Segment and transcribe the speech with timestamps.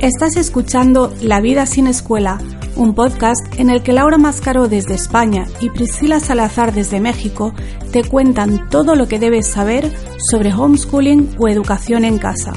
[0.00, 2.38] Estás escuchando La vida sin escuela,
[2.74, 7.52] un podcast en el que Laura Mascaró desde España y Priscila Salazar desde México
[7.92, 9.92] te cuentan todo lo que debes saber
[10.30, 12.54] sobre homeschooling o educación en casa.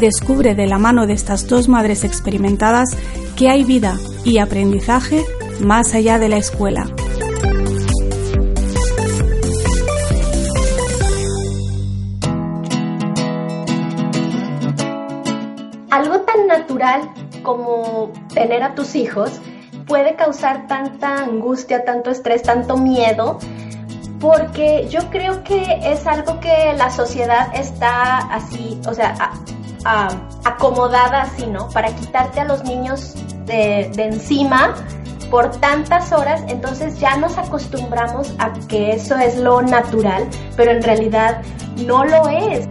[0.00, 2.96] Descubre de la mano de estas dos madres experimentadas
[3.36, 5.26] que hay vida y aprendizaje
[5.60, 6.86] más allá de la escuela.
[18.34, 19.40] Tener a tus hijos
[19.86, 23.38] puede causar tanta angustia, tanto estrés, tanto miedo,
[24.20, 29.14] porque yo creo que es algo que la sociedad está así, o sea,
[30.44, 31.68] acomodada así, ¿no?
[31.70, 33.14] Para quitarte a los niños
[33.46, 34.74] de, de encima
[35.30, 40.82] por tantas horas, entonces ya nos acostumbramos a que eso es lo natural, pero en
[40.82, 41.42] realidad
[41.86, 42.68] no lo es.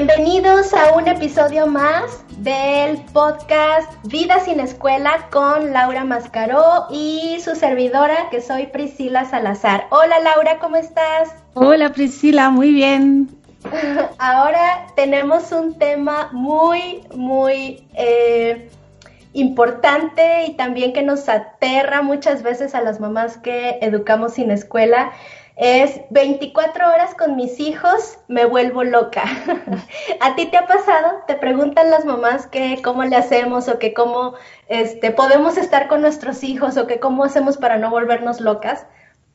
[0.00, 7.56] Bienvenidos a un episodio más del podcast Vida sin Escuela con Laura Mascaró y su
[7.56, 9.88] servidora que soy Priscila Salazar.
[9.90, 11.30] Hola Laura, ¿cómo estás?
[11.54, 13.28] Hola Priscila, muy bien.
[14.18, 18.70] Ahora tenemos un tema muy, muy eh,
[19.32, 25.10] importante y también que nos aterra muchas veces a las mamás que educamos sin escuela
[25.58, 29.24] es 24 horas con mis hijos, me vuelvo loca.
[30.20, 31.24] ¿A ti te ha pasado?
[31.26, 34.34] Te preguntan las mamás que cómo le hacemos o que cómo
[34.68, 38.86] este, podemos estar con nuestros hijos o que cómo hacemos para no volvernos locas.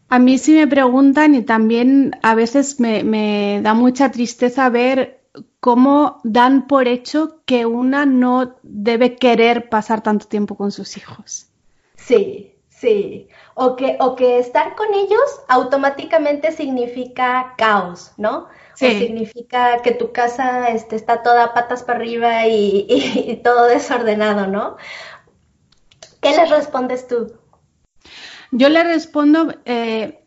[0.07, 5.25] A mí sí me preguntan y también a veces me, me da mucha tristeza ver
[5.59, 11.47] cómo dan por hecho que una no debe querer pasar tanto tiempo con sus hijos.
[11.95, 12.52] Sí,
[12.83, 18.47] sí o que, o que estar con ellos automáticamente significa caos, ¿no?
[18.75, 18.87] Sí.
[18.87, 24.77] O significa que tu casa este, está toda patas para arriba y, todo desordenado, ¿no?
[26.21, 27.33] ¿Qué les respondes tú?
[28.51, 30.25] Yo le respondo, eh,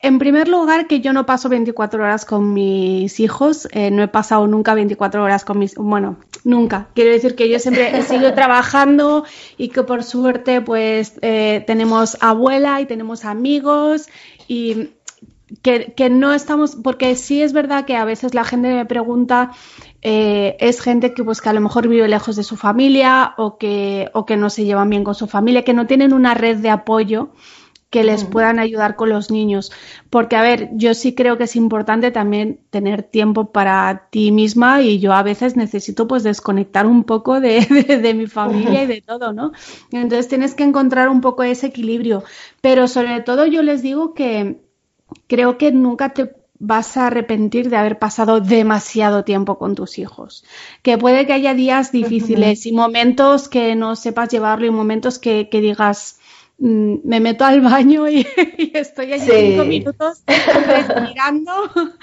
[0.00, 4.08] en primer lugar, que yo no paso 24 horas con mis hijos, eh, no he
[4.08, 6.88] pasado nunca 24 horas con mis, bueno, nunca.
[6.94, 9.24] Quiero decir que yo siempre he seguido trabajando
[9.58, 14.08] y que por suerte pues eh, tenemos abuela y tenemos amigos
[14.46, 14.90] y
[15.62, 19.52] que, no estamos, porque sí es verdad que a veces la gente me pregunta,
[20.02, 23.58] eh, es gente que pues que a lo mejor vive lejos de su familia o
[23.58, 26.58] que, o que no se llevan bien con su familia, que no tienen una red
[26.58, 27.30] de apoyo
[27.90, 29.70] que les puedan ayudar con los niños.
[30.10, 34.82] Porque, a ver, yo sí creo que es importante también tener tiempo para ti misma
[34.82, 37.60] y yo a veces necesito pues desconectar un poco de,
[38.02, 39.52] de, mi familia y de todo, ¿no?
[39.92, 42.24] Entonces tienes que encontrar un poco ese equilibrio.
[42.60, 44.60] Pero sobre todo yo les digo que
[45.28, 50.44] creo que nunca te vas a arrepentir de haber pasado demasiado tiempo con tus hijos.
[50.82, 55.48] Que puede que haya días difíciles y momentos que no sepas llevarlo y momentos que,
[55.50, 56.18] que digas,
[56.58, 58.26] me meto al baño y,
[58.74, 61.52] estoy allí cinco minutos respirando.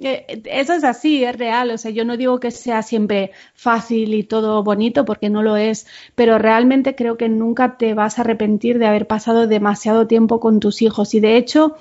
[0.00, 1.72] Eh, eso es así, es real.
[1.72, 5.56] O sea, yo no digo que sea siempre fácil y todo bonito, porque no lo
[5.56, 10.38] es, pero realmente creo que nunca te vas a arrepentir de haber pasado demasiado tiempo
[10.38, 11.14] con tus hijos.
[11.14, 11.74] Y de hecho,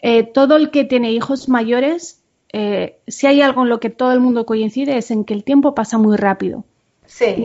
[0.00, 2.20] eh, todo el que tiene hijos mayores,
[2.52, 5.44] eh, si hay algo en lo que todo el mundo coincide, es en que el
[5.44, 6.64] tiempo pasa muy rápido.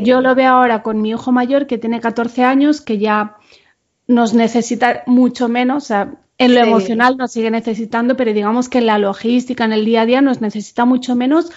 [0.01, 3.37] Yo lo veo ahora con mi hijo mayor que tiene 14 años, que ya
[4.07, 8.77] nos necesita mucho menos, o sea, en lo emocional nos sigue necesitando, pero digamos que
[8.77, 11.51] en la logística, en el día a día, nos necesita mucho menos.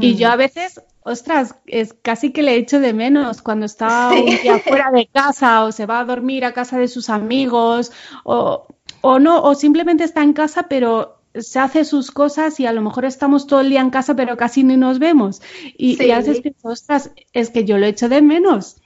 [0.00, 4.24] Y yo a veces, ostras, es casi que le echo de menos cuando está un
[4.42, 7.92] día fuera de casa o se va a dormir a casa de sus amigos
[8.24, 8.66] o,
[9.02, 12.80] o no, o simplemente está en casa, pero se hace sus cosas y a lo
[12.80, 15.42] mejor estamos todo el día en casa, pero casi ni nos vemos.
[15.76, 18.76] Y, y a veces pienso, ostras, es que yo lo echo de menos.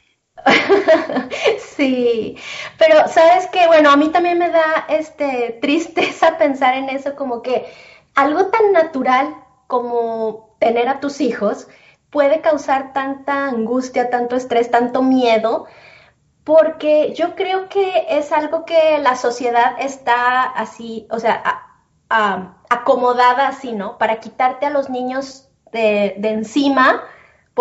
[1.81, 2.37] sí,
[2.77, 7.41] pero sabes que, bueno, a mí también me da este tristeza pensar en eso, como
[7.41, 7.73] que
[8.15, 9.35] algo tan natural
[9.67, 11.69] como tener a tus hijos
[12.11, 15.67] puede causar tanta angustia, tanto estrés, tanto miedo,
[16.45, 21.43] porque yo creo que es algo que la sociedad está así, o sea,
[22.69, 23.97] acomodada así, ¿no?
[23.97, 27.05] Para quitarte a los niños de, de encima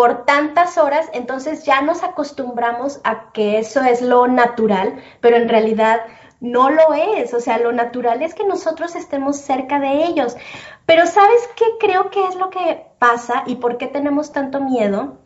[0.00, 5.46] por tantas horas, entonces ya nos acostumbramos a que eso es lo natural, pero en
[5.46, 6.00] realidad
[6.40, 10.38] no lo es, o sea, lo natural es que nosotros estemos cerca de ellos.
[10.86, 15.18] Pero ¿sabes qué creo que es lo que pasa y por qué tenemos tanto miedo?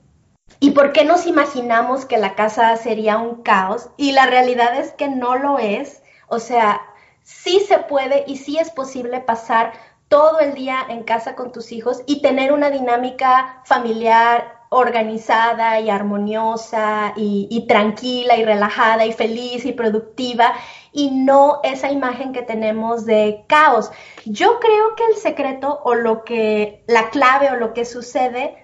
[0.59, 3.91] ¿Y por qué nos imaginamos que la casa sería un caos?
[3.97, 6.03] Y la realidad es que no lo es.
[6.27, 6.81] O sea,
[7.23, 9.73] sí se puede y sí es posible pasar
[10.09, 15.89] todo el día en casa con tus hijos y tener una dinámica familiar organizada y
[15.89, 20.53] armoniosa y, tranquila y relajada y feliz y productiva
[20.93, 23.91] y no esa imagen que tenemos de caos.
[24.25, 28.57] Yo creo que el secreto o lo que, la clave o lo que sucede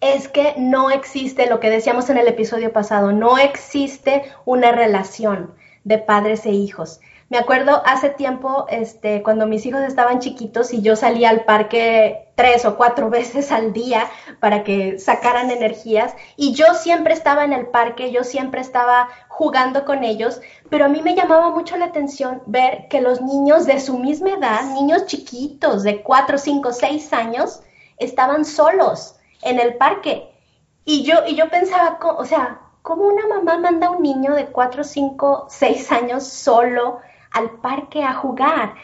[0.00, 5.54] es que no existe lo que decíamos en el episodio pasado, no existe una relación
[5.84, 7.00] de padres e hijos.
[7.32, 12.28] Me acuerdo hace tiempo, este, cuando mis hijos estaban chiquitos y yo salía al parque
[12.34, 14.06] tres o cuatro veces al día
[14.38, 19.86] para que sacaran energías y yo siempre estaba en el parque, yo siempre estaba jugando
[19.86, 23.80] con ellos, pero a mí me llamaba mucho la atención ver que los niños de
[23.80, 27.62] su misma edad, niños chiquitos de cuatro, cinco, seis años,
[27.96, 30.22] estaban solos en el parque.
[30.84, 34.44] Y yo, y yo pensaba, o sea, ¿cómo una mamá manda a un niño de
[34.48, 36.98] cuatro, cinco, seis años solo?
[37.32, 38.74] Al parque a jugar.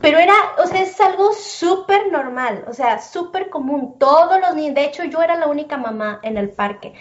[0.00, 3.96] Pero era, o sea, es algo súper normal, o sea, súper común.
[3.98, 6.94] Todos los niños, de hecho yo era la única mamá en el parque.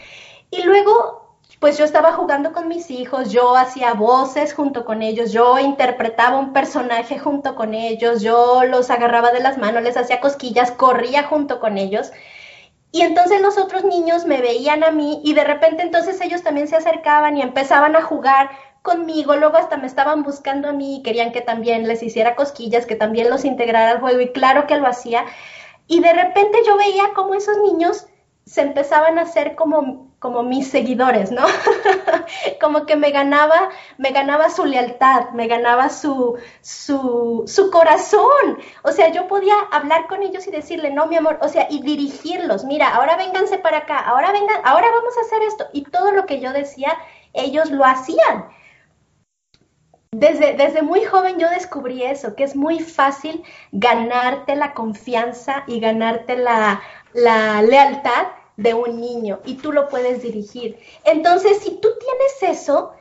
[0.49, 5.31] Y luego, pues yo estaba jugando con mis hijos, yo hacía voces junto con ellos,
[5.31, 10.19] yo interpretaba un personaje junto con ellos, yo los agarraba de las manos, les hacía
[10.19, 12.11] cosquillas, corría junto con ellos.
[12.91, 16.67] Y entonces los otros niños me veían a mí y de repente entonces ellos también
[16.67, 18.49] se acercaban y empezaban a jugar
[18.87, 22.85] conmigo, luego hasta me estaban buscando a mí y querían que también les hiciera cosquillas,
[22.85, 25.25] que también los integrara al juego y claro que lo hacía.
[25.87, 28.07] Y de repente yo veía como esos niños
[28.45, 31.45] se empezaban a hacer como, como mis seguidores, ¿no?
[32.61, 38.57] como que me ganaba, me ganaba su lealtad, me ganaba su, su, su corazón.
[38.83, 41.81] O sea, yo podía hablar con ellos y decirle, no, mi amor, o sea, y
[41.81, 45.67] dirigirlos, mira, ahora vénganse para acá, ahora vengan, ahora vamos a hacer esto.
[45.73, 46.97] Y todo lo que yo decía,
[47.33, 48.47] ellos lo hacían.
[50.19, 56.35] Desde, muy joven yo descubrí eso, que es muy fácil ganarte la confianza y ganarte
[56.35, 56.81] la,
[57.13, 58.25] la lealtad
[58.55, 60.79] de un niño y tú lo puedes dirigir.
[61.03, 62.93] Entonces, si tú tienes eso,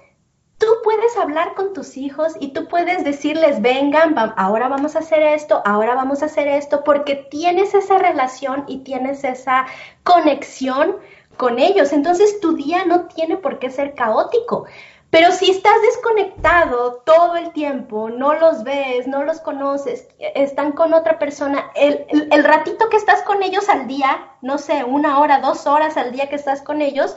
[0.59, 5.23] tú puedes hablar con tus hijos y tú puedes decirles, vengan, ahora vamos a hacer
[5.23, 9.65] esto, ahora vamos a hacer esto, porque tienes esa relación y tienes esa
[10.03, 10.97] conexión
[11.39, 11.95] con ellos.
[11.95, 14.67] Entonces, tu día no tiene por qué ser caótico.
[15.11, 20.95] Pero si estás desconectado todo el tiempo, no los ves, no los conoces, están con
[20.95, 25.67] otra persona, el, ratito que estás con ellos al día, no sé, una hora, dos
[25.67, 27.17] horas al día que estás con ellos,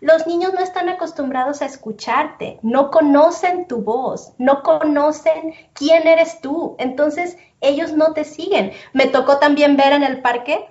[0.00, 6.40] los niños no están acostumbrados a escucharte, no conocen tu voz, no conocen quién eres
[6.40, 8.72] tú, entonces ellos no te siguen.
[8.94, 10.66] Me tocó también ver en el parque,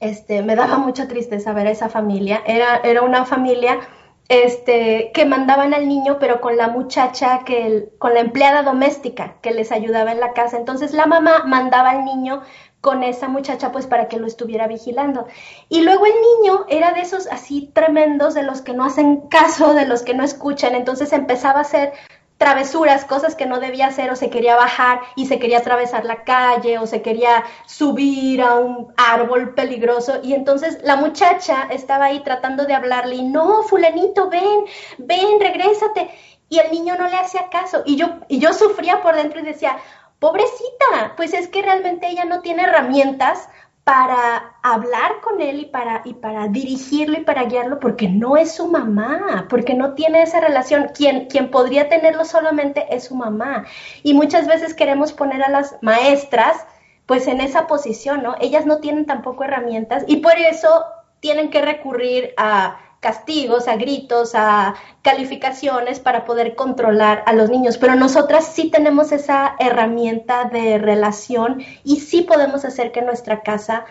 [0.00, 3.80] este, me daba mucha tristeza ver a esa familia, era, era una familia
[4.28, 9.52] este, que mandaban al niño, pero con la muchacha, que con la empleada doméstica que
[9.52, 10.56] les ayudaba en la casa.
[10.56, 12.42] Entonces la mamá mandaba al niño
[12.84, 15.26] con esa muchacha pues para que lo estuviera vigilando.
[15.70, 19.72] Y luego el niño era de esos así tremendos, de los que no hacen caso,
[19.72, 21.94] de los que no escuchan, entonces empezaba a hacer
[22.38, 26.24] travesuras, cosas que no debía hacer o se quería bajar y se quería atravesar la
[26.24, 30.20] calle o se quería subir a un árbol peligroso.
[30.22, 34.64] Y entonces la muchacha estaba ahí tratando de hablarle y no, fulanito, ven,
[34.98, 36.10] ven, regrésate
[36.48, 37.82] y el niño no le hacía caso.
[37.86, 39.76] Y yo y yo sufría por dentro y decía,
[40.18, 43.48] pobrecita, pues es que realmente ella no tiene herramientas
[43.84, 48.54] para hablar con él y para, y para dirigirlo y para guiarlo, porque no es
[48.54, 50.90] su mamá, porque no tiene esa relación.
[50.94, 53.66] Quien, podría tenerlo solamente es su mamá.
[54.02, 56.66] Y muchas veces queremos poner a las maestras
[57.04, 58.34] pues en esa posición, ¿no?
[58.40, 60.86] Ellas no tienen tampoco herramientas y por eso
[61.20, 67.76] tienen que recurrir a castigos, a gritos, a calificaciones para poder controlar a los niños.
[67.76, 73.84] Pero nosotras sí tenemos esa herramienta de relación y sí podemos hacer que nuestra casa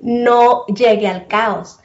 [0.00, 1.78] no llegue al caos.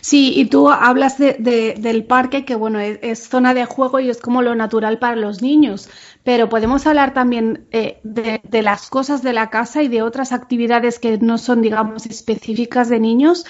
[0.00, 1.34] Sí, y tú hablas de,
[1.78, 5.42] del parque, que bueno, es, zona de juego y es como lo natural para los
[5.42, 5.88] niños,
[6.22, 10.32] pero podemos hablar también eh, de, de, las cosas de la casa y de otras
[10.32, 13.46] actividades que no son, digamos, específicas de niños.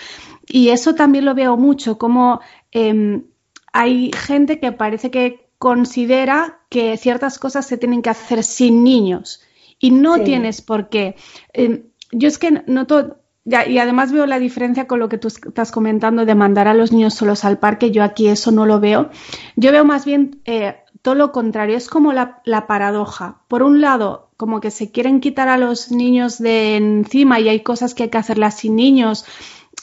[0.52, 2.40] Y eso también lo veo mucho, como
[2.73, 3.25] em,
[3.73, 9.42] hay gente que parece que considera que ciertas cosas se tienen que hacer sin niños
[9.78, 11.14] y no tienes por qué.
[11.52, 15.71] Em, yo es que noto, y además veo la diferencia con lo que tú estás
[15.71, 19.11] comentando de mandar a los niños solos al parque, yo aquí eso no lo veo.
[19.54, 23.42] Yo veo más bien eh, todo lo contrario, es como la, la paradoja.
[23.47, 27.61] Por un lado, como que se quieren quitar a los niños de encima y hay
[27.61, 29.25] cosas que hay que hacerlas sin niños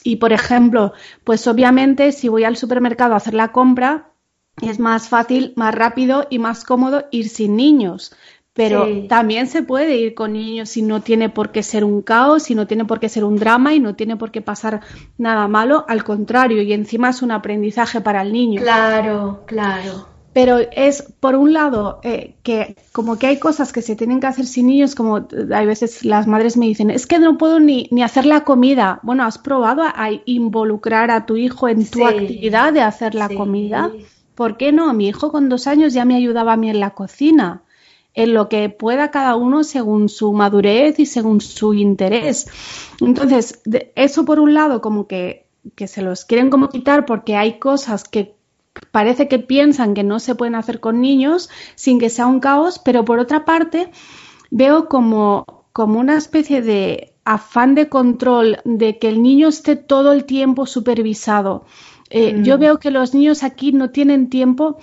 [0.08, 0.94] y, por ejemplo,
[1.26, 4.12] pues obviamente si voy al supermercado a hacer la compra,
[4.62, 8.16] es más fácil, más rápido y más cómodo ir sin niños.
[8.54, 12.50] Pero también se puede ir con niños y no tiene por qué ser un caos,
[12.50, 14.80] y no tiene por qué ser un drama y no tiene por qué pasar
[15.18, 18.62] nada malo, al contrario, y encima es un aprendizaje para el niño.
[18.62, 20.17] Claro, claro.
[20.38, 24.28] Pero es, por un lado, eh, que como que hay cosas que se tienen que
[24.28, 27.88] hacer sin niños, como hay veces las madres me dicen, es que no puedo ni,
[27.90, 29.00] ni hacer la comida.
[29.02, 33.92] Bueno, ¿has probado a, involucrar a tu hijo en tu actividad de hacer la comida?
[34.36, 34.94] ¿Por qué no?
[34.94, 37.64] Mi hijo con dos años ya me ayudaba a mí en la cocina
[38.14, 42.46] en lo que pueda cada uno según su madurez y según su interés.
[43.02, 43.64] Entonces,
[43.96, 48.04] eso por un lado como que, que se los quieren como quitar porque hay cosas
[48.04, 48.37] que
[48.92, 52.80] parece que piensan que no se pueden hacer con niños sin que sea un caos,
[52.84, 53.92] pero por otra parte
[54.52, 60.14] veo como, como una especie de afán de control de que el niño esté todo
[60.14, 61.66] el tiempo supervisado.
[62.10, 62.60] Eh, yo mm.
[62.60, 64.78] veo que los niños aquí no tienen tiempo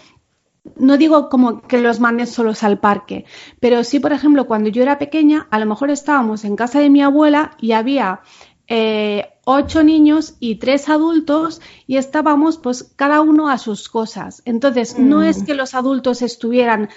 [0.76, 3.26] no digo como que los manden solos al parque,
[3.60, 6.90] pero sí, por ejemplo, cuando yo era pequeña, a lo mejor estábamos en casa de
[6.90, 8.20] mi abuela y había
[8.66, 14.42] eh, ocho niños y tres adultos y estábamos pues cada uno a sus cosas.
[14.44, 15.46] Entonces, no es mm.
[15.46, 16.88] que los adultos estuvieran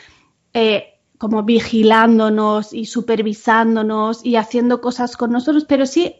[0.53, 6.15] eh, como vigilándonos y supervisándonos y haciendo cosas con nosotros, pero sí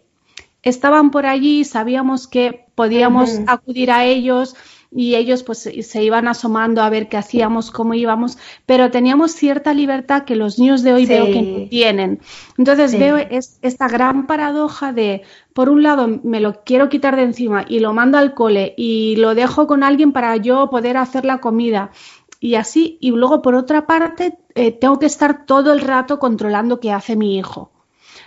[0.64, 4.56] estaban por allí, sabíamos que podíamos acudir a ellos
[4.98, 9.76] y ellos pues se iban asomando a ver qué hacíamos, cómo íbamos, pero teníamos cierta
[9.76, 12.20] libertad que los niños de hoy veo que no tienen.
[12.58, 15.22] Entonces veo es, esta gran paradoja de,
[15.54, 19.18] por un lado, me lo quiero quitar de encima y lo mando al cole y
[19.18, 21.92] lo dejo con alguien para yo poder hacer la comida
[22.40, 26.80] y así, y luego por otra parte, eh, tengo que estar todo el rato controlando
[26.80, 27.72] qué hace mi hijo.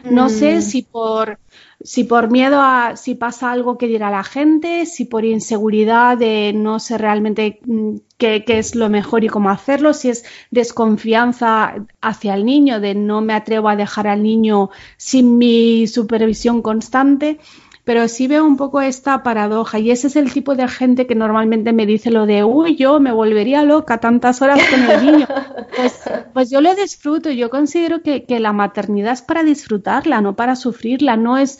[0.04, 0.62] No sé mm.
[0.62, 1.38] si por
[1.82, 6.52] si por miedo a si pasa algo que dirá la gente, si por inseguridad de
[6.54, 12.34] no sé realmente mm, qué, es lo mejor y cómo hacerlo, si es desconfianza hacia
[12.34, 17.38] el niño, de no me atrevo a dejar al niño sin mi supervisión constante
[17.90, 21.16] pero sí veo un poco esta paradoja y ese es el tipo de gente que
[21.16, 25.26] normalmente me dice lo de, uy, yo me volvería loca tantas horas con el niño.
[25.76, 26.00] Pues,
[26.32, 31.16] pues yo lo disfruto, yo considero que, la maternidad es para disfrutarla, no para sufrirla,
[31.16, 31.58] no es...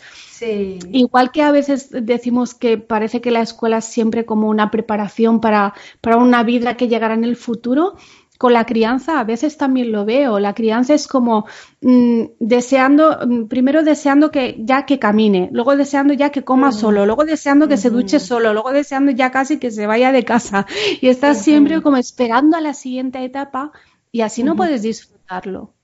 [0.91, 5.39] Igual que a veces decimos que parece que la escuela es siempre como una preparación
[5.39, 7.95] para, para una vida que llegará en el futuro,
[8.41, 10.39] con la crianza a veces también lo veo.
[10.39, 11.45] La crianza es como
[11.79, 17.05] mm, deseando, mm, primero deseando que ya que camine, luego deseando ya que coma solo,
[17.05, 20.65] luego deseando que se duche solo, luego deseando ya casi que se vaya de casa.
[21.01, 23.73] Y estás siempre como esperando a la siguiente etapa
[24.11, 25.75] y así no puedes disfrutarlo.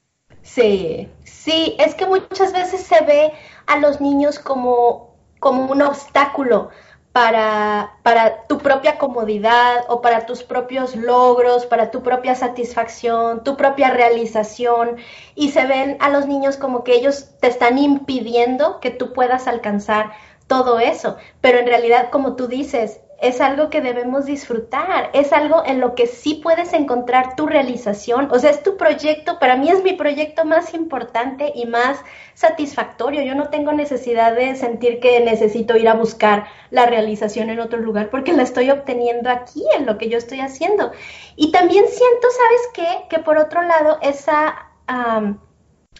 [0.41, 3.33] Sí, sí, es que muchas veces se ve
[3.67, 6.71] a los niños como, como un obstáculo
[7.17, 13.57] para, para, tu propia comodidad o para tus propios logros, para tu propia satisfacción, tu
[13.57, 14.97] propia realización
[15.33, 19.47] y se ven a los niños como que ellos te están impidiendo que tú puedas
[19.47, 20.11] alcanzar
[20.45, 21.17] todo eso.
[21.41, 25.95] Pero en realidad, como tú dices, es algo que debemos disfrutar, es algo en lo
[25.95, 29.93] que sí puedes encontrar tu realización, o sea, es tu proyecto, para mí es mi
[29.93, 31.99] proyecto más importante y más
[32.35, 37.59] satisfactorio, yo no tengo necesidad de sentir que necesito ir a buscar la realización en
[37.59, 40.91] otro lugar porque la estoy obteniendo aquí en lo que yo estoy haciendo.
[41.35, 43.07] Y también siento, ¿sabes qué?
[43.09, 44.69] Que por otro lado, esa...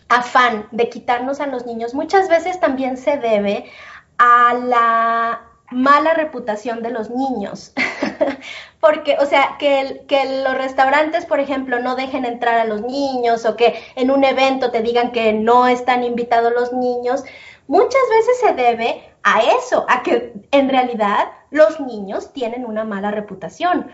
[0.10, 3.66] afán de quitarnos a los niños muchas veces también se debe
[4.18, 7.74] a la mala reputación de los niños.
[8.80, 13.46] Porque, o sea, que, que los restaurantes, por ejemplo, no dejen entrar a los niños
[13.46, 17.24] o que en un evento te digan que no están invitados los niños,
[17.68, 23.12] muchas veces se debe a eso, a que en realidad los niños tienen una mala
[23.12, 23.88] reputación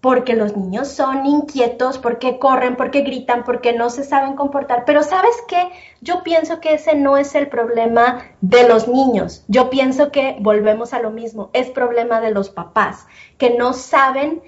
[0.00, 4.84] porque los niños son inquietos, porque corren, porque gritan, porque no se saben comportar.
[4.84, 9.44] Pero sabes qué, yo pienso que ese no es el problema de los niños.
[9.48, 13.06] Yo pienso que volvemos a lo mismo, es problema de los papás,
[13.38, 14.42] que no saben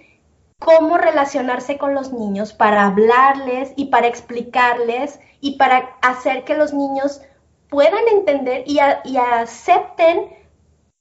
[0.60, 6.72] cómo relacionarse con los niños para hablarles y para explicarles y para hacer que los
[6.72, 7.22] niños
[7.70, 10.28] puedan entender y, acepten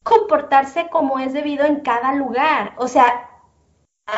[0.03, 2.73] comportarse como es debido en cada lugar.
[2.77, 3.28] O sea,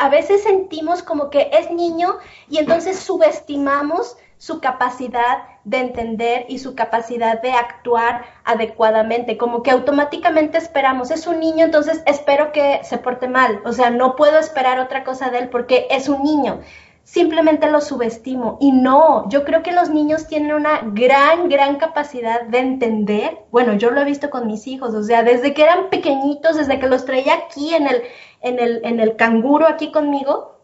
[0.00, 2.18] a veces sentimos como que es niño
[2.48, 9.70] y entonces subestimamos su capacidad de entender y su capacidad de actuar adecuadamente, como que
[9.70, 14.38] automáticamente esperamos, es un niño, entonces espero que se porte mal, o sea, no puedo
[14.38, 16.60] esperar otra cosa de él porque es un niño,
[17.04, 22.42] simplemente lo subestimo y no, yo creo que los niños tienen una gran, gran capacidad
[22.42, 25.90] de entender, bueno, yo lo he visto con mis hijos, o sea, desde que eran
[25.90, 28.02] pequeñitos, desde que los traía aquí en el,
[28.40, 30.60] en el, en el canguro aquí conmigo,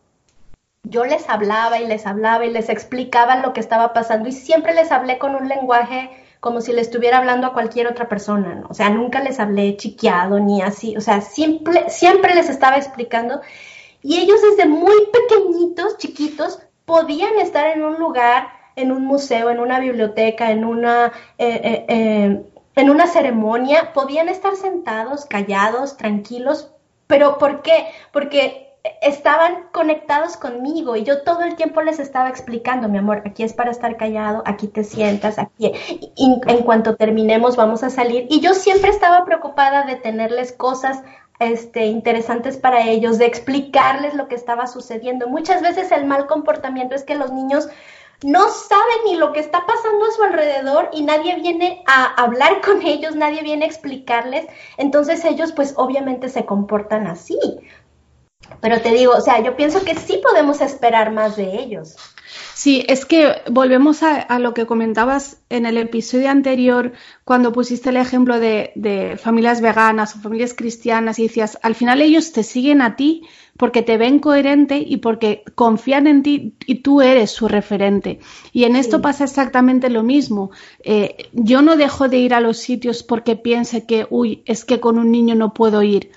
[0.85, 4.75] yo les hablaba y les hablaba y les explicaba lo que estaba pasando y siempre
[4.75, 8.68] les hablé con un lenguaje como si le estuviera hablando a cualquier otra persona, ¿no?
[8.71, 13.40] O sea, nunca les hablé chiqueado ni así, o sea, siempre, siempre les estaba explicando
[14.09, 19.61] y ellos desde muy pequeñitos, chiquitos, podían estar en un lugar, en un museo, en
[19.61, 22.43] una biblioteca, en una, eh, eh, eh,
[22.75, 26.71] en una ceremonia, podían estar sentados, callados, tranquilos,
[27.07, 27.88] pero ¿por qué?
[28.11, 33.43] Porque estaban conectados conmigo y yo todo el tiempo les estaba explicando, mi amor, aquí
[33.43, 35.71] es para estar callado, aquí te sientas, aquí,
[36.17, 38.27] en cuanto terminemos vamos a salir.
[38.31, 41.03] Y yo siempre estaba preocupada de tenerles cosas
[41.38, 45.28] este, interesantes para ellos, de explicarles lo que estaba sucediendo.
[45.28, 47.68] Muchas veces el mal comportamiento es que los niños
[48.25, 52.61] no saben ni lo que está pasando a su alrededor y nadie viene a hablar
[52.64, 54.47] con ellos, nadie viene a explicarles.
[54.76, 57.38] Entonces ellos pues obviamente se comportan así.
[58.61, 61.97] Pero te digo, o sea, yo pienso que sí podemos esperar más de ellos.
[62.59, 66.91] Sí, es que volvemos a, lo que comentabas en el episodio anterior,
[67.23, 72.33] cuando pusiste el ejemplo de, familias veganas o familias cristianas y decías, al final ellos
[72.33, 73.23] te siguen a ti
[73.57, 78.19] porque te ven coherente y porque confían en ti y tú eres su referente.
[78.53, 80.50] Y en esto pasa exactamente lo mismo.
[80.83, 84.81] Eh, yo no dejo de ir a los sitios porque piense que, uy, es que
[84.81, 86.11] con un niño no puedo ir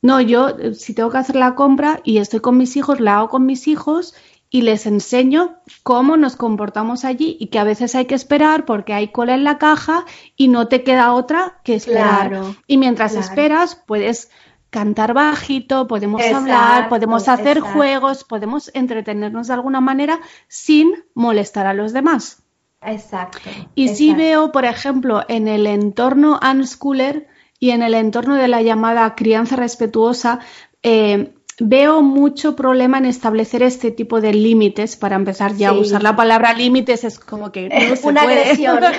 [0.00, 3.18] no, yo eh, si tengo que hacer la compra y estoy con mis hijos, la
[3.18, 4.14] hago con mis hijos
[4.50, 8.94] y les enseño cómo nos comportamos allí y que a veces hay que esperar porque
[8.94, 10.04] hay cola en la caja
[10.36, 12.42] y no te queda otra que esperar.
[12.66, 14.30] y mientras esperas puedes
[14.70, 21.74] cantar bajito, podemos hablar, podemos hacer juegos, podemos entretenernos de alguna manera sin molestar a
[21.74, 22.42] los demás.
[22.82, 23.38] Exacto.
[23.74, 27.26] Y si veo, por ejemplo, en el entorno unschooler,
[27.58, 30.40] y en el entorno de la llamada crianza respetuosa,
[30.82, 34.96] eh, veo mucho problema en establecer este tipo de límites.
[34.96, 38.80] Para empezar, ya usar la palabra límites es como que no se una agresión.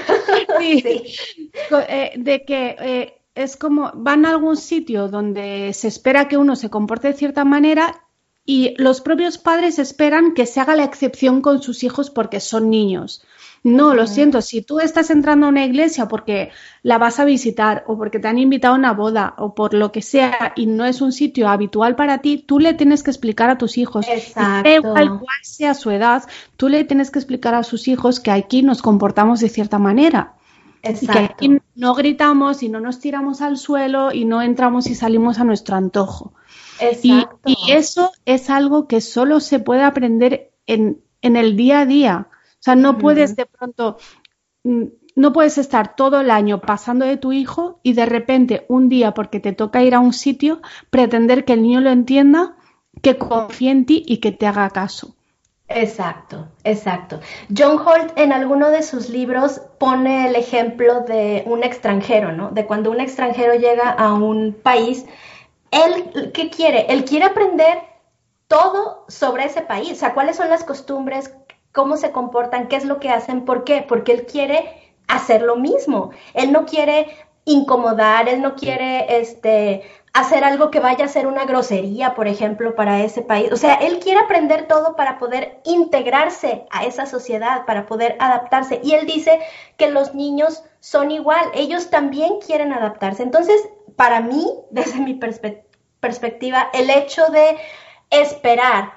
[1.87, 6.55] Eh, de que eh, es como van a algún sitio donde se espera que uno
[6.55, 8.03] se comporte de cierta manera
[8.45, 12.69] y los propios padres esperan que se haga la excepción con sus hijos porque son
[12.69, 13.23] niños.
[13.63, 17.83] No, lo siento, si tú estás entrando a una iglesia porque la vas a visitar
[17.87, 20.85] o porque te han invitado a una boda o por lo que sea y no
[20.85, 24.81] es un sitio habitual para ti, tú le tienes que explicar a tus hijos, Exacto.
[24.93, 26.23] cual sea su edad,
[26.55, 30.35] tú le tienes que explicar a sus hijos que aquí nos comportamos de cierta manera.
[30.81, 34.95] Y que aquí no gritamos y no nos tiramos al suelo y no entramos y
[34.95, 36.33] salimos a nuestro antojo.
[37.03, 41.85] Y, y, eso es algo que solo se puede aprender en, en el día a
[41.85, 42.27] día.
[42.59, 43.97] O sea, no puedes de pronto,
[44.63, 44.83] mm,
[45.15, 49.13] no puedes estar todo el año pasando de tu hijo y de repente un día,
[49.13, 52.55] porque te toca ir a un sitio, pretender que el niño lo entienda,
[53.01, 55.15] que confíe en ti y que te haga caso.
[55.69, 57.19] Exacto, exacto.
[57.55, 62.49] John Holt en alguno de sus libros pone el ejemplo de un extranjero, ¿no?
[62.49, 65.05] De cuando un extranjero llega a un país,
[65.69, 66.87] él, ¿qué quiere?
[66.89, 67.83] Él quiere aprender
[68.47, 71.31] todo sobre ese país, o sea, cuáles son las costumbres,
[71.71, 73.85] cómo se comportan, qué es lo que hacen, ¿por qué?
[73.87, 76.11] Porque él quiere hacer lo mismo.
[76.33, 77.07] Él no quiere
[77.45, 79.81] incomodar, él no quiere este
[80.13, 83.51] hacer algo que vaya a ser una grosería, por ejemplo, para ese país.
[83.51, 88.79] O sea, él quiere aprender todo para poder integrarse a esa sociedad, para poder adaptarse.
[88.83, 89.39] Y él dice
[89.77, 93.23] que los niños son igual, ellos también quieren adaptarse.
[93.23, 95.13] Entonces, para mí, desde mi
[95.99, 97.57] perspectiva, el hecho de
[98.09, 98.93] esperar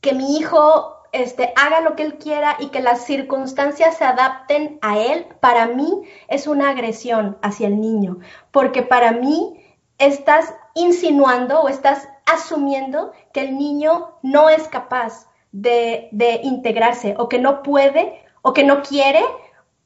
[0.00, 4.78] que mi hijo este, haga lo que él quiera y que las circunstancias se adapten
[4.82, 8.18] a él, para mí es una agresión hacia el niño,
[8.50, 9.64] porque para mí
[9.98, 17.28] estás insinuando o estás asumiendo que el niño no es capaz de, de integrarse o
[17.28, 19.22] que no puede o que no quiere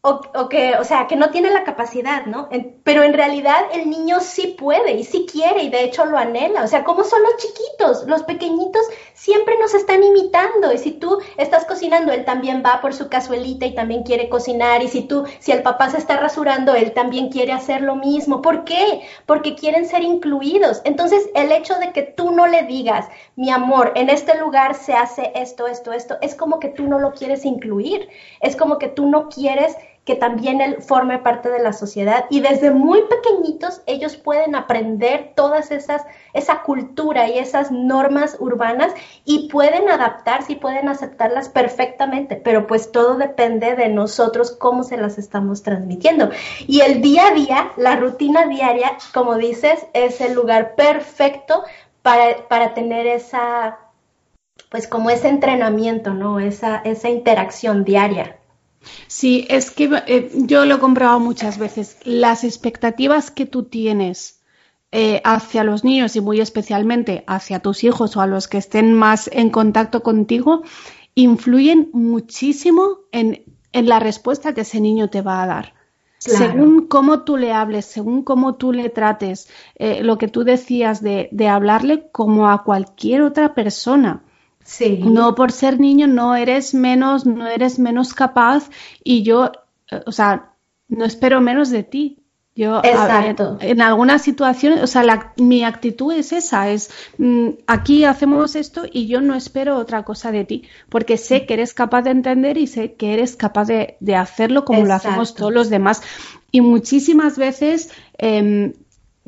[0.00, 2.48] o, que, o sea, que no tiene la capacidad, ¿no?
[2.84, 6.62] pero en realidad el niño sí puede y sí quiere y de hecho lo anhela.
[6.62, 8.82] O sea, como son los chiquitos, los pequeñitos
[9.12, 13.66] siempre nos están imitando y si tú estás cocinando, él también va por su cazuelita
[13.66, 17.28] y también quiere cocinar y si tú, si el papá se está rasurando, él también
[17.28, 18.40] quiere hacer lo mismo.
[18.40, 19.02] ¿Por qué?
[19.26, 20.80] Porque quieren ser incluidos.
[20.84, 24.94] Entonces, el hecho de que tú no le digas, mi amor, en este lugar se
[24.94, 28.08] hace esto, esto, esto, es como que tú no lo quieres incluir.
[28.40, 29.76] Es como que tú no quieres
[30.08, 35.34] que también él forme parte de la sociedad y desde muy pequeñitos ellos pueden aprender
[35.36, 38.94] todas esas, esa cultura y esas normas urbanas
[39.26, 44.96] y pueden adaptarse y pueden aceptarlas perfectamente, pero pues todo depende de nosotros cómo se
[44.96, 46.30] las estamos transmitiendo.
[46.66, 51.64] Y el día a día, la rutina diaria, como dices, es el lugar perfecto
[52.00, 53.78] para, para tener esa
[54.70, 56.40] pues como ese entrenamiento, ¿no?
[56.40, 58.37] Esa, esa interacción diaria.
[59.06, 61.96] Sí, es que eh, yo lo he comprobado muchas veces.
[62.04, 64.38] Las expectativas que tú tienes
[64.90, 68.94] eh, hacia los niños y muy especialmente hacia tus hijos o a los que estén
[68.94, 70.62] más en contacto contigo
[71.14, 75.74] influyen muchísimo en, la respuesta que ese niño te va a dar.
[76.18, 81.02] Según cómo tú le hables, según cómo tú le trates, eh, lo que tú decías
[81.02, 84.24] de, de hablarle como a cualquier otra persona.
[85.00, 88.70] No por ser niño no eres menos, no eres menos capaz
[89.02, 89.50] y yo,
[89.90, 90.52] eh, o sea,
[90.88, 92.18] no espero menos de ti.
[92.54, 93.56] Yo, Exacto.
[93.60, 99.06] en algunas situaciones, o sea, mi actitud es esa, es mm, aquí hacemos esto y
[99.06, 102.66] yo no espero otra cosa de ti, porque sé que eres capaz de entender y
[102.66, 106.02] sé que eres capaz de, hacerlo como lo hacemos todos los demás.
[106.50, 108.72] Y muchísimas veces em,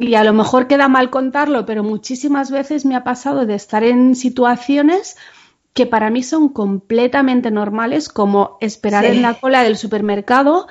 [0.00, 3.84] y a lo mejor queda mal contarlo, pero muchísimas veces me ha pasado de estar
[3.84, 5.16] en situaciones
[5.74, 10.66] que para mí son completamente normales, como esperar en la cola del supermercado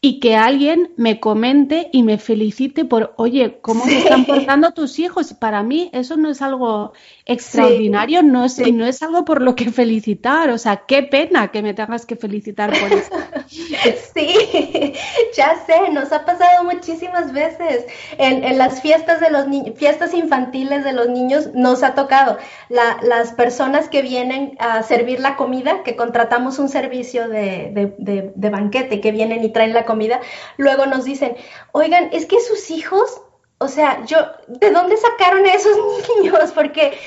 [0.00, 4.98] y que alguien me comente y me felicite por, oye, ¿cómo se están portando tus
[4.98, 5.32] hijos?
[5.32, 6.92] Para mí eso no es algo
[7.24, 11.62] extraordinario, no, es, no es algo por lo que felicitar, o sea, qué pena que
[11.62, 13.10] me tengas que felicitar por eso.
[14.16, 14.94] Sí,
[15.36, 17.84] ya sé, nos ha pasado muchísimas veces.
[18.18, 19.44] En, las fiestas de los
[19.76, 22.38] fiestas infantiles de los niños nos ha tocado.
[22.68, 29.00] las personas que vienen a servir la comida, que contratamos un servicio de, de banquete,
[29.00, 29.95] que vienen y traen la comida,
[30.56, 31.36] luego nos dicen,
[31.72, 33.20] oigan, es que sus hijos
[33.58, 35.76] o sea, yo, ¿de dónde sacaron a esos
[36.18, 36.52] niños?
[36.52, 36.98] Porque,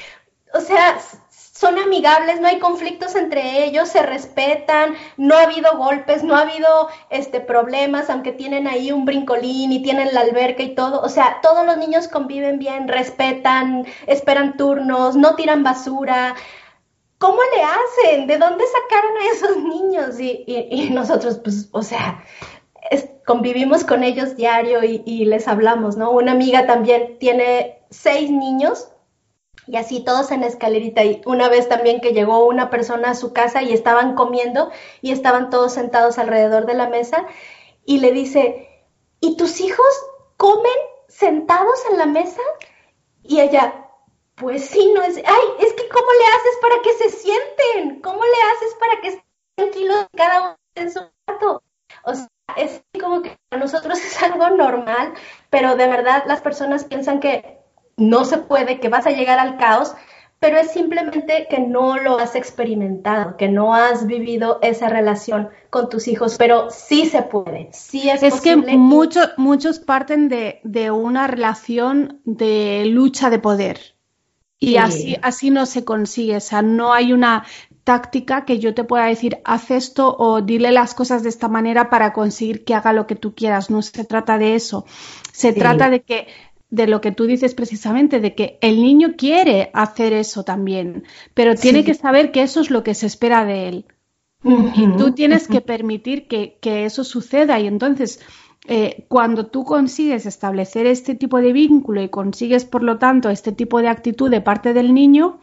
[0.54, 0.99] o sea,
[1.30, 6.41] son amigables, no hay conflictos entre ellos, se respetan, no ha habido golpes, no ha
[6.41, 11.10] habido este problemas, aunque tienen ahí un brincolín y tienen la alberca y todo, o
[11.10, 16.36] sea, todos los niños conviven bien, respetan, esperan turnos, no tiran basura.
[17.17, 18.28] ¿Cómo le hacen?
[18.28, 20.19] ¿De dónde sacaron a esos niños?
[20.19, 22.23] Y, y nosotros, pues, o sea,
[23.30, 26.10] convivimos con ellos diario y, les hablamos, ¿no?
[26.10, 28.89] Una amiga también tiene seis niños
[29.67, 31.04] y así todos en escalerita.
[31.04, 34.71] Y una vez también que llegó una persona a su casa y estaban comiendo
[35.02, 37.28] y estaban todos sentados alrededor de la mesa
[37.86, 38.67] y le dice,
[39.19, 39.86] ¿y tus hijos
[40.38, 40.71] comen
[41.08, 42.41] sentados en la mesa?
[43.21, 43.89] Y ella,
[44.36, 48.02] pues sí, no es, ay, es que ¿cómo le haces para que se sienten?
[48.02, 49.23] ¿Cómo le haces para que estén
[49.56, 51.62] tranquilos cada uno en su cuarto?
[52.06, 55.13] O sea, es como que para nosotros es algo normal,
[55.49, 57.59] pero de verdad las personas piensan que
[57.97, 59.93] no se puede, que vas a llegar al caos,
[60.39, 65.89] pero es simplemente que no lo has experimentado, que no has vivido esa relación con
[65.89, 70.91] tus hijos, pero sí se puede, sí es, es que muchos muchos parten de, de,
[70.91, 73.79] una relación de lucha de poder.
[74.62, 77.45] Y así, así no se consigue, o sea, no hay una
[77.89, 81.89] táctica que yo te pueda decir, haz esto o dile las cosas de esta manera
[81.89, 83.71] para conseguir que haga lo que tú quieras.
[83.71, 84.86] No se trata de eso.
[85.34, 86.28] Se trata de que
[86.69, 91.56] de lo que tú dices precisamente, de que el niño quiere hacer eso también, pero
[91.56, 93.86] tiene que saber que eso es lo que se espera de él.
[94.43, 97.60] Y tú tienes que permitir que, eso suceda.
[97.60, 98.19] Y entonces,
[98.67, 103.52] eh, cuando tú consigues establecer este tipo de vínculo y consigues, por lo tanto, este
[103.52, 105.39] tipo de actitud de parte del niño,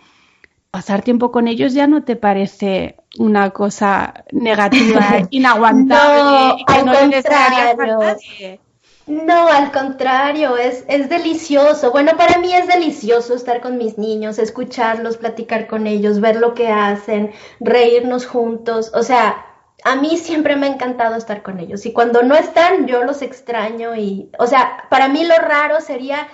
[0.71, 6.93] pasar tiempo con ellos ya no te parece una cosa negativa, inaguantable no, no
[9.07, 11.93] No, al contrario, es, es delicioso.
[11.93, 16.55] Bueno, para mí es delicioso estar con mis niños, escucharlos, platicar con ellos, ver lo
[16.55, 18.91] que hacen, reírnos juntos.
[18.95, 19.47] O sea,
[19.85, 21.87] a mí siempre me ha encantado estar con ellos.
[21.87, 23.95] Y cuando no están, yo los extraño.
[23.95, 26.27] Y, o sea, para mí lo raro sería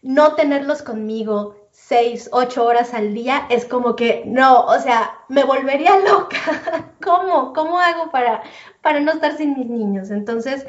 [0.00, 1.56] no tenerlos conmigo,
[1.88, 6.92] seis, ocho horas al día, es como que no, o sea, me volvería loca.
[7.02, 7.52] ¿Cómo?
[7.52, 8.42] ¿Cómo hago para,
[8.80, 10.10] para no estar sin mis niños?
[10.10, 10.66] Entonces,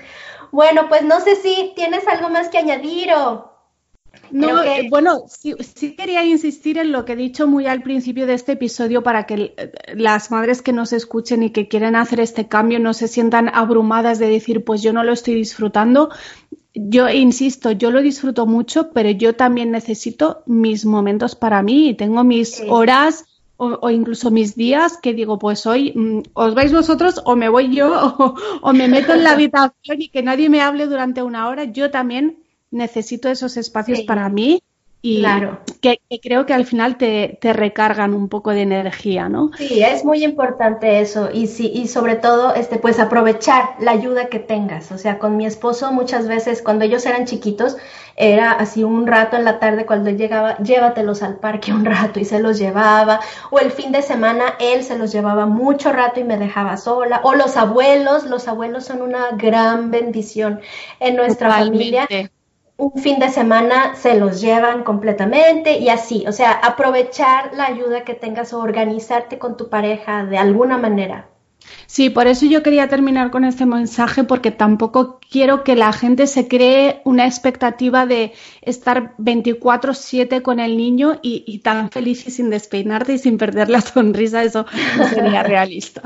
[0.52, 3.52] bueno, pues no sé si tienes algo más que añadir o...
[4.30, 8.36] No, bueno, sí, sí, quería insistir en lo que he dicho muy al principio de
[8.36, 12.48] este episodio para que eh, las madres que nos escuchen y que quieren hacer este
[12.48, 16.10] cambio no se sientan abrumadas de decir, pues yo no lo estoy disfrutando
[16.74, 21.94] yo insisto, yo lo disfruto mucho, pero yo también necesito mis momentos para mí y
[21.94, 23.26] tengo mis horas
[23.58, 27.74] o, incluso mis días que digo, pues hoy mm, os vais vosotros o me voy
[27.74, 31.66] yo o, me meto en la habitación y que nadie me hable durante una hora.
[31.66, 32.40] Yo también
[32.72, 34.62] necesito esos espacios para mí
[35.06, 35.60] y claro.
[35.82, 39.52] que, creo que al final te, te, recargan un poco de energía, ¿no?
[39.58, 44.28] Sí, es muy importante eso y sí y sobre todo este pues aprovechar la ayuda
[44.28, 47.76] que tengas, o sea, con mi esposo muchas veces cuando ellos eran chiquitos
[48.16, 52.22] era así un rato en la tarde cuando él llegaba, llévatelos al parque un rato
[52.22, 53.20] y se los llevaba,
[53.52, 57.20] o el fin de semana él se los llevaba mucho rato y me dejaba sola,
[57.24, 60.62] o los abuelos, los abuelos son una gran bendición
[61.02, 62.08] en nuestra familia
[62.78, 68.04] un fin de semana se los llevan completamente y así, o sea, aprovechar la ayuda
[68.04, 71.30] que tengas o organizarte con tu pareja de alguna manera.
[71.86, 76.28] Sí, por eso yo quería terminar con este mensaje porque tampoco quiero que la gente
[76.28, 82.32] se cree una expectativa de estar 24/7 con el niño y, y, tan feliz y
[82.32, 84.66] sin despeinarte y sin perder la sonrisa, eso
[84.98, 86.02] no sería realista.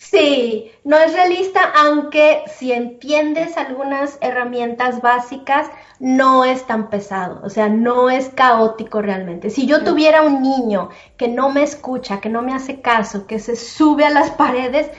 [0.00, 5.66] Sí, no es realista, aunque si entiendes algunas herramientas básicas,
[5.98, 9.50] no es tan pesado, o sea, no es caótico realmente.
[9.50, 13.38] Si yo tuviera un niño que no me escucha, que no me hace caso, que
[13.38, 14.90] se sube a las paredes,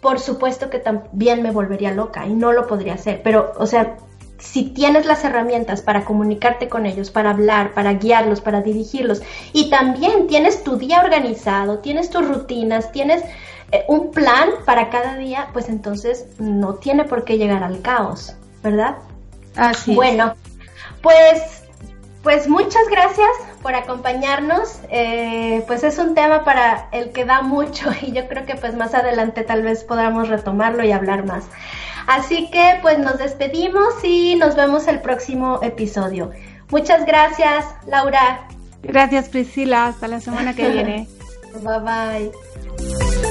[0.00, 3.20] por supuesto que también me volvería loca y no lo podría hacer.
[3.22, 3.96] Pero, o sea,
[4.38, 9.70] si tienes las herramientas para comunicarte con ellos, para hablar, para guiarlos, para dirigirlos, y
[9.70, 13.22] también tienes tu día organizado, tienes tus rutinas, tienes
[13.88, 18.96] un plan para cada día, pues entonces no tiene por qué llegar al caos, ¿verdad?
[19.56, 19.94] Así.
[19.94, 20.34] Bueno,
[21.02, 21.62] pues,
[22.22, 23.28] pues muchas gracias
[23.62, 24.80] por acompañarnos.
[24.90, 28.74] Eh, pues es un tema para el que da mucho y yo creo que pues
[28.74, 31.44] más adelante tal vez podamos retomarlo y hablar más.
[32.06, 36.30] Así que pues nos despedimos y nos vemos el próximo episodio.
[36.70, 38.46] Muchas gracias, Laura.
[38.82, 39.88] Gracias, Priscila.
[39.88, 41.08] Hasta la semana que viene.
[41.62, 43.27] bye bye.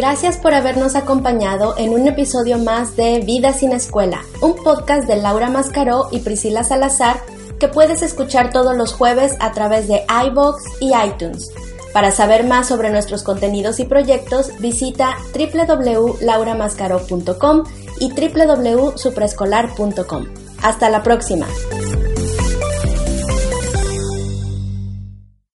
[0.00, 5.16] Gracias por habernos acompañado en un episodio más de Vida sin Escuela, un podcast de
[5.16, 7.20] Laura Mascaró y Priscila Salazar
[7.58, 11.52] que puedes escuchar todos los jueves a través de iBox y iTunes.
[11.92, 17.64] Para saber más sobre nuestros contenidos y proyectos, visita www.lauramascaro.com
[17.98, 20.26] y www.supreescolar.com.
[20.62, 21.46] Hasta la próxima.